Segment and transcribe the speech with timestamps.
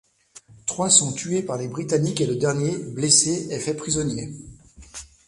[0.65, 4.33] Trois sont tués par les Britanniques et le dernier, blessé est fait prisonnier.